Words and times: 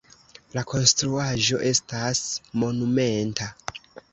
La 0.53 0.61
konstruaĵo 0.71 1.61
estas 1.73 2.23
monumenta. 2.65 3.53